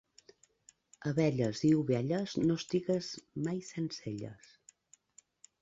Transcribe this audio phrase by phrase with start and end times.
[1.11, 3.13] Abelles i ovelles, no estigues
[3.49, 4.53] mai sense elles.